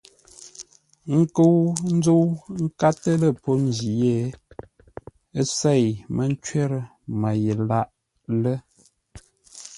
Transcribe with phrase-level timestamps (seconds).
[1.17, 1.59] Ńkə́u
[1.97, 2.25] ńzə́u
[2.63, 4.15] ńkátə́ lə́ pô ndǐ yé,
[5.39, 6.79] ə́ sêi mə́ ncwərə
[7.19, 7.87] Mə́ ye lâʼ
[8.41, 8.57] lə́.